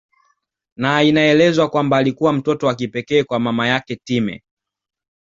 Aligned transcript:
Na 0.75 1.03
inaelezwa 1.03 1.69
kwamba 1.69 1.97
alikuwa 1.97 2.33
mtoto 2.33 2.67
wa 2.67 2.75
kipekee 2.75 3.23
kwa 3.23 3.39
mama 3.39 3.67
yake 3.67 3.95
Time 3.95 4.41